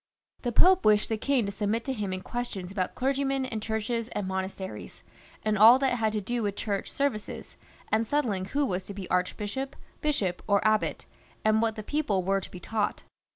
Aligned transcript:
The 0.41 0.51
Pope 0.51 0.83
wished 0.83 1.09
the 1.09 1.15
king 1.19 1.45
to 1.45 1.51
submit 1.51 1.85
to 1.85 1.93
him 1.93 2.11
in 2.11 2.21
questions 2.23 2.71
about 2.71 2.95
clergymen 2.95 3.45
and 3.45 3.61
churches 3.61 4.07
and 4.13 4.27
monasteries, 4.27 5.03
and 5.45 5.59
all 5.59 5.77
that 5.77 5.93
had 5.99 6.11
to 6.13 6.21
do 6.21 6.41
with 6.41 6.55
Church 6.55 6.91
services, 6.91 7.55
and 7.91 8.07
settling 8.07 8.45
who 8.45 8.65
was 8.65 8.87
to 8.87 8.95
be 8.95 9.07
archbishop, 9.11 9.75
bishop, 10.01 10.41
or 10.47 10.67
abbot, 10.67 11.05
and 11.45 11.61
what 11.61 11.75
the 11.75 11.83
people 11.83 12.23
were 12.23 12.41
to 12.41 12.49
be 12.49 12.59
taught. 12.59 13.03